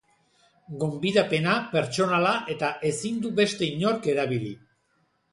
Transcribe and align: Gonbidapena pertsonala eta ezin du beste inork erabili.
Gonbidapena 0.83 1.51
pertsonala 1.73 2.31
eta 2.53 2.69
ezin 2.89 3.19
du 3.25 3.31
beste 3.41 3.69
inork 3.75 4.09
erabili. 4.15 4.49